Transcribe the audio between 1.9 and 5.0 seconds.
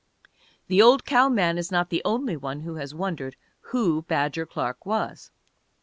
the only one who has wondered who Badger Clark